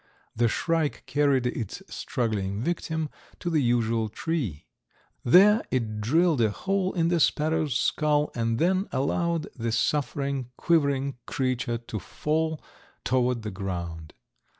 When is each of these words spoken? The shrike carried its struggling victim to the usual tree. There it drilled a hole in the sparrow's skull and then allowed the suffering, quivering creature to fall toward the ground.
The 0.35 0.47
shrike 0.47 1.03
carried 1.05 1.45
its 1.45 1.83
struggling 1.87 2.59
victim 2.63 3.07
to 3.39 3.51
the 3.51 3.61
usual 3.61 4.09
tree. 4.09 4.65
There 5.23 5.61
it 5.69 6.01
drilled 6.01 6.41
a 6.41 6.49
hole 6.49 6.91
in 6.93 7.09
the 7.09 7.19
sparrow's 7.19 7.75
skull 7.77 8.31
and 8.33 8.57
then 8.57 8.87
allowed 8.91 9.49
the 9.55 9.71
suffering, 9.71 10.49
quivering 10.57 11.17
creature 11.27 11.77
to 11.77 11.99
fall 11.99 12.63
toward 13.03 13.43
the 13.43 13.51
ground. 13.51 14.15